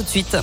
tout 0.00 0.04
de 0.04 0.08
suite. 0.08 0.36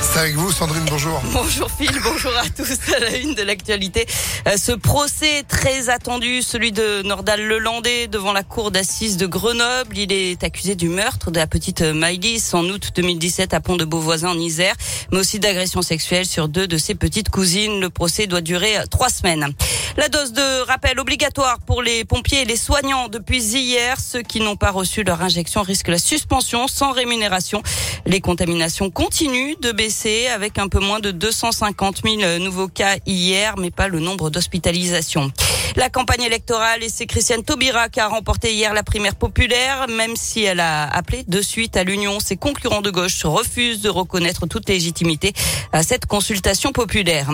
C'est 0.00 0.18
avec 0.18 0.34
vous, 0.34 0.50
Sandrine, 0.50 0.84
bonjour. 0.90 1.22
Bonjour 1.32 1.70
Phil, 1.70 1.92
bonjour 2.02 2.32
à 2.36 2.48
tous. 2.50 2.92
À 2.92 2.98
la 2.98 3.16
une 3.16 3.34
de 3.34 3.42
l'actualité, 3.42 4.04
euh, 4.48 4.56
ce 4.56 4.72
procès 4.72 5.44
très 5.46 5.88
attendu, 5.88 6.42
celui 6.42 6.72
de 6.72 7.02
Nordal 7.02 7.40
Lelandais 7.40 8.08
devant 8.08 8.32
la 8.32 8.42
cour 8.42 8.72
d'assises 8.72 9.16
de 9.16 9.26
Grenoble. 9.26 9.96
Il 9.96 10.12
est 10.12 10.42
accusé 10.42 10.74
du 10.74 10.88
meurtre 10.88 11.30
de 11.30 11.38
la 11.38 11.46
petite 11.46 11.82
Maïlis 11.82 12.50
en 12.52 12.64
août 12.64 12.90
2017 12.96 13.54
à 13.54 13.60
Pont 13.60 13.76
de 13.76 13.84
Beauvoisin 13.84 14.30
en 14.30 14.38
Isère, 14.38 14.74
mais 15.12 15.18
aussi 15.18 15.38
d'agression 15.38 15.80
sexuelle 15.80 16.26
sur 16.26 16.48
deux 16.48 16.66
de 16.66 16.78
ses 16.78 16.96
petites 16.96 17.30
cousines. 17.30 17.80
Le 17.80 17.90
procès 17.90 18.26
doit 18.26 18.40
durer 18.40 18.74
trois 18.90 19.08
semaines. 19.08 19.54
La 19.98 20.08
dose 20.08 20.32
de 20.32 20.62
rappel 20.62 20.98
obligatoire 20.98 21.58
pour 21.66 21.82
les 21.82 22.06
pompiers 22.06 22.42
et 22.42 22.44
les 22.46 22.56
soignants 22.56 23.08
depuis 23.08 23.42
hier. 23.42 24.00
Ceux 24.00 24.22
qui 24.22 24.40
n'ont 24.40 24.56
pas 24.56 24.70
reçu 24.70 25.04
leur 25.04 25.20
injection 25.20 25.60
risquent 25.60 25.88
la 25.88 25.98
suspension 25.98 26.66
sans 26.66 26.92
rémunération. 26.92 27.62
Les 28.06 28.22
contaminations 28.22 28.90
continuent 28.90 29.54
de 29.60 29.70
baisser 29.70 30.28
avec 30.28 30.58
un 30.58 30.68
peu 30.68 30.80
moins 30.80 31.00
de 31.00 31.10
250 31.10 32.02
000 32.04 32.38
nouveaux 32.38 32.68
cas 32.68 32.96
hier, 33.04 33.58
mais 33.58 33.70
pas 33.70 33.88
le 33.88 34.00
nombre 34.00 34.30
d'hospitalisations. 34.30 35.30
La 35.76 35.88
campagne 35.88 36.22
électorale 36.22 36.82
et 36.82 36.90
c'est 36.90 37.06
Christiane 37.06 37.42
Taubira 37.42 37.88
qui 37.88 38.00
a 38.00 38.08
remporté 38.08 38.52
hier 38.52 38.74
la 38.74 38.82
primaire 38.82 39.14
populaire, 39.14 39.86
même 39.88 40.16
si 40.16 40.42
elle 40.42 40.60
a 40.60 40.86
appelé 40.86 41.24
de 41.26 41.40
suite 41.40 41.76
à 41.76 41.84
l'Union. 41.84 42.20
Ses 42.20 42.36
concurrents 42.36 42.82
de 42.82 42.90
gauche 42.90 43.24
refusent 43.24 43.80
de 43.80 43.88
reconnaître 43.88 44.46
toute 44.46 44.68
légitimité 44.68 45.32
à 45.72 45.82
cette 45.82 46.04
consultation 46.04 46.72
populaire. 46.72 47.30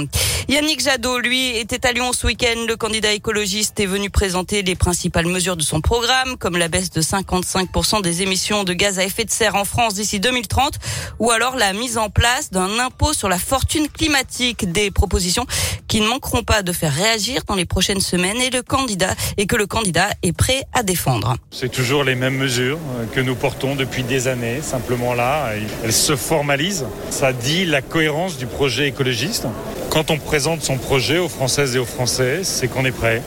Yannick 0.48 0.80
Jadot, 0.80 1.18
lui, 1.18 1.56
était 1.56 1.84
à 1.86 1.92
Lyon 1.92 2.12
ce 2.12 2.26
week-end. 2.26 2.47
Le 2.56 2.76
candidat 2.76 3.12
écologiste 3.12 3.78
est 3.78 3.84
venu 3.84 4.08
présenter 4.08 4.62
les 4.62 4.74
principales 4.74 5.26
mesures 5.26 5.56
de 5.56 5.62
son 5.62 5.82
programme, 5.82 6.38
comme 6.38 6.56
la 6.56 6.68
baisse 6.68 6.88
de 6.88 7.02
55% 7.02 8.00
des 8.00 8.22
émissions 8.22 8.64
de 8.64 8.72
gaz 8.72 8.98
à 8.98 9.04
effet 9.04 9.26
de 9.26 9.30
serre 9.30 9.54
en 9.54 9.66
France 9.66 9.94
d'ici 9.94 10.18
2030, 10.18 10.78
ou 11.18 11.30
alors 11.30 11.56
la 11.56 11.74
mise 11.74 11.98
en 11.98 12.08
place 12.08 12.50
d'un 12.50 12.78
impôt 12.78 13.12
sur 13.12 13.28
la 13.28 13.38
fortune 13.38 13.86
climatique. 13.88 14.72
Des 14.72 14.90
propositions 14.90 15.44
qui 15.88 16.00
ne 16.00 16.08
manqueront 16.08 16.42
pas 16.42 16.62
de 16.62 16.72
faire 16.72 16.94
réagir 16.94 17.42
dans 17.46 17.54
les 17.54 17.66
prochaines 17.66 18.00
semaines 18.00 18.40
et 18.40 18.48
le 18.48 18.62
candidat 18.62 19.14
et 19.36 19.46
que 19.46 19.56
le 19.56 19.66
candidat 19.66 20.08
est 20.22 20.32
prêt 20.32 20.62
à 20.72 20.82
défendre. 20.82 21.36
C'est 21.50 21.70
toujours 21.70 22.02
les 22.02 22.14
mêmes 22.14 22.36
mesures 22.36 22.78
que 23.12 23.20
nous 23.20 23.34
portons 23.34 23.74
depuis 23.74 24.04
des 24.04 24.26
années. 24.26 24.62
Simplement 24.62 25.12
là, 25.12 25.50
elles 25.84 25.92
se 25.92 26.16
formalisent. 26.16 26.86
Ça 27.10 27.34
dit 27.34 27.66
la 27.66 27.82
cohérence 27.82 28.38
du 28.38 28.46
projet 28.46 28.88
écologiste. 28.88 29.46
Quand 29.90 30.10
on 30.10 30.18
présente 30.18 30.62
son 30.62 30.76
projet 30.76 31.18
aux 31.18 31.28
Françaises 31.28 31.74
et 31.74 31.78
aux 31.78 31.86
Français, 31.86 32.40
c'est 32.42 32.68
qu'on 32.68 32.84
est 32.84 32.92
prêt. 32.92 33.22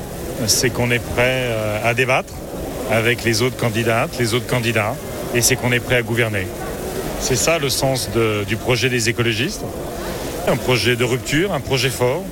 C'est 0.48 0.70
qu'on 0.70 0.92
est 0.92 1.00
prêt 1.00 1.48
euh, 1.48 1.90
à 1.90 1.94
débattre 1.94 2.34
avec 2.92 3.24
les 3.24 3.42
autres 3.42 3.58
candidates, 3.58 4.18
les 4.20 4.34
autres 4.34 4.48
candidats, 4.48 4.96
et 5.34 5.42
c'est 5.42 5.56
qu'on 5.56 5.72
est 5.72 5.80
prêt 5.80 5.96
à 5.96 6.02
gouverner. 6.02 6.46
C'est 7.20 7.36
ça 7.36 7.58
le 7.58 7.70
sens 7.70 8.10
du 8.48 8.56
projet 8.58 8.90
des 8.90 9.10
écologistes. 9.10 9.64
Un 10.48 10.56
projet 10.56 10.96
de 10.96 11.04
rupture, 11.04 11.54
un 11.54 11.60
projet 11.60 11.90
fort, 11.90 12.24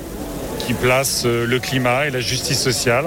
qui 0.58 0.74
place 0.74 1.24
euh, 1.26 1.44
le 1.46 1.58
climat 1.58 2.06
et 2.06 2.10
la 2.10 2.20
justice 2.20 2.60
sociale 2.60 3.06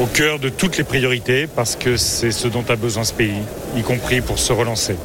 au 0.00 0.06
cœur 0.06 0.38
de 0.38 0.48
toutes 0.48 0.78
les 0.78 0.84
priorités, 0.84 1.46
parce 1.46 1.76
que 1.76 1.96
c'est 1.96 2.32
ce 2.32 2.48
dont 2.48 2.64
a 2.68 2.76
besoin 2.76 3.04
ce 3.04 3.12
pays, 3.12 3.42
y 3.76 3.82
compris 3.82 4.20
pour 4.20 4.38
se 4.38 4.52
relancer. 4.52 4.96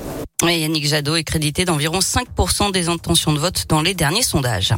Yannick 0.56 0.88
Jadot 0.88 1.16
est 1.16 1.24
crédité 1.24 1.66
d'environ 1.66 2.00
5% 2.00 2.72
des 2.72 2.90
intentions 2.90 3.34
de 3.34 3.40
vote 3.40 3.66
dans 3.68 3.82
les 3.82 3.94
derniers 3.94 4.24
sondages. 4.24 4.74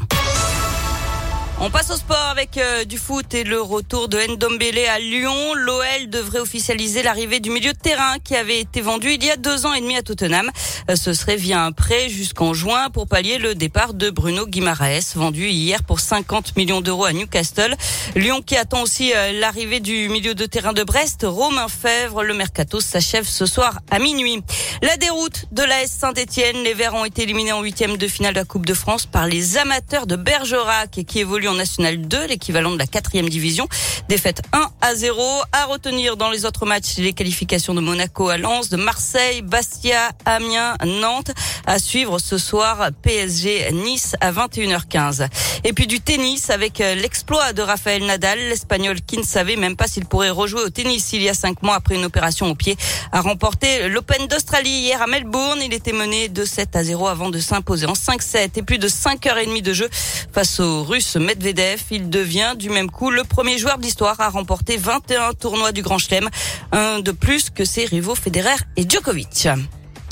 On 1.62 1.70
passe 1.70 1.90
au 1.90 1.98
sport 1.98 2.28
avec 2.32 2.58
euh, 2.58 2.86
du 2.86 2.98
foot 2.98 3.34
et 3.34 3.44
le 3.44 3.62
retour 3.62 4.08
de 4.08 4.18
Ndombele 4.18 4.80
à 4.90 4.98
Lyon. 4.98 5.54
L'OL 5.56 6.10
devrait 6.10 6.40
officialiser 6.40 7.04
l'arrivée 7.04 7.42
du 7.42 7.50
milieu 7.50 7.74
de 7.74 7.78
terrain 7.78 8.18
qui 8.24 8.38
avait 8.38 8.62
été 8.62 8.80
vendu 8.80 9.12
il 9.12 9.26
y 9.26 9.30
a 9.30 9.36
deux 9.36 9.66
ans 9.66 9.74
et 9.74 9.82
demi 9.82 9.98
à 9.98 10.02
Tottenham. 10.02 10.50
Euh, 10.90 10.96
ce 10.96 11.12
serait 11.12 11.36
via 11.36 11.62
un 11.66 11.74
prêt 11.74 12.08
jusqu'en 12.08 12.54
juin 12.54 12.90
pour 12.90 13.08
pallier 13.10 13.40
le 13.40 13.56
départ 13.56 13.94
de 13.94 14.10
Bruno 14.10 14.48
Guimaraes, 14.48 15.16
vendu 15.16 15.50
hier 15.50 15.84
pour 15.84 16.00
50 16.00 16.56
millions 16.56 16.80
d'euros 16.80 17.04
à 17.04 17.12
Newcastle. 17.12 17.76
Lyon 18.16 18.42
qui 18.42 18.56
attend 18.56 18.84
aussi 18.84 19.12
euh, 19.14 19.34
l'arrivée 19.34 19.82
du 19.82 20.08
milieu 20.08 20.36
de 20.36 20.46
terrain 20.46 20.72
de 20.72 20.86
Brest, 20.86 21.26
Romain 21.28 21.68
Fèvre. 21.68 22.24
Le 22.24 22.36
mercato 22.36 22.80
s'achève 22.80 23.28
ce 23.28 23.46
soir 23.46 23.80
à 23.92 24.00
minuit. 24.00 24.42
La 24.82 24.96
déroute 24.96 25.48
de 25.52 25.64
l'AS 25.64 25.92
Saint-Etienne. 25.92 26.64
Les 26.64 26.74
Verts 26.74 26.96
ont 26.96 27.04
été 27.04 27.24
éliminés 27.24 27.52
en 27.52 27.62
huitième 27.62 27.98
de 27.98 28.08
finale 28.08 28.34
de 28.34 28.40
la 28.40 28.46
Coupe 28.46 28.66
de 28.66 28.74
France 28.74 29.06
par 29.06 29.28
les 29.28 29.58
amateurs 29.58 30.08
de 30.08 30.16
Bergerac 30.16 31.02
qui 31.06 31.20
évoluent 31.20 31.49
en 31.50 31.56
National 31.56 32.00
2, 32.00 32.28
l'équivalent 32.28 32.72
de 32.72 32.78
la 32.78 32.88
quatrième 32.88 33.28
division. 33.28 33.68
Défaite 34.08 34.42
1 34.54 34.70
à 34.82 34.96
0. 34.96 35.22
À 35.52 35.66
retenir 35.66 36.16
dans 36.16 36.30
les 36.30 36.46
autres 36.46 36.66
matchs 36.66 36.98
les 36.98 37.14
qualifications 37.14 37.74
de 37.74 37.82
Monaco 37.82 38.30
à 38.30 38.38
Lens, 38.38 38.70
de 38.70 38.78
Marseille, 38.78 39.42
Bastia, 39.42 40.12
Amiens, 40.26 40.76
Nantes. 40.86 41.32
À 41.66 41.80
suivre 41.80 42.20
ce 42.20 42.38
soir 42.38 42.90
PSG 43.02 43.72
Nice 43.74 44.16
à 44.22 44.32
21h15. 44.32 45.28
Et 45.64 45.74
puis 45.74 45.88
du 45.88 46.00
tennis 46.00 46.50
avec 46.50 46.82
euh, 46.82 46.96
l'exploit 46.96 47.54
de 47.54 47.62
Rafael 47.62 48.06
Nadal, 48.06 48.40
l'Espagnol 48.40 49.02
qui 49.02 49.18
ne 49.18 49.24
savait 49.24 49.56
même 49.56 49.76
pas 49.76 49.88
s'il 49.88 50.06
pourrait 50.06 50.30
rejouer 50.30 50.62
au 50.62 50.70
tennis 50.70 51.12
il 51.14 51.22
y 51.22 51.30
a 51.30 51.34
cinq 51.34 51.64
mois 51.64 51.76
après 51.76 51.96
une 51.96 52.06
opération 52.06 52.48
au 52.48 52.56
pied, 52.56 52.78
a 53.12 53.22
remporté 53.22 53.90
l'Open 53.90 54.28
d'Australie 54.28 54.70
hier 54.70 55.02
à 55.02 55.08
Melbourne. 55.08 55.60
Il 55.64 55.74
était 55.74 55.94
mené 55.94 56.30
de 56.30 56.46
7 56.46 56.76
à 56.76 56.84
0 56.84 57.08
avant 57.08 57.30
de 57.30 57.40
s'imposer 57.40 57.88
en 57.88 57.94
5-7 57.94 58.52
et 58.56 58.62
plus 58.62 58.78
de 58.78 58.88
5h30 58.88 59.62
de 59.62 59.74
jeu 59.74 59.90
face 60.32 60.60
au 60.60 60.84
Russe 60.84 61.16
Medvedev. 61.40 61.82
Il 61.92 62.10
devient 62.10 62.54
du 62.58 62.70
même 62.70 62.92
coup 62.92 63.10
le 63.12 63.24
premier 63.24 63.58
joueur 63.58 63.78
de 63.78 63.84
l'histoire 63.84 64.20
à 64.20 64.30
remporter 64.30 64.78
21 64.78 65.34
tournois 65.34 65.72
du 65.72 65.82
Grand 65.82 65.98
Chelem, 65.98 66.30
un 66.72 67.00
de 67.00 67.12
plus 67.12 67.50
que 67.50 67.66
ses 67.66 67.86
rivaux 67.86 68.16
Federer 68.16 68.56
et 68.76 68.88
Djokovic. 68.88 69.48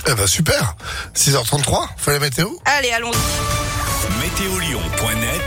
Eh 0.09 0.13
ben 0.13 0.27
super 0.27 0.75
6h33, 1.15 1.87
fait 1.97 2.13
la 2.13 2.19
météo 2.19 2.49
Allez, 2.65 2.91
allons-y. 2.91 3.17
Météolion.net 4.21 5.41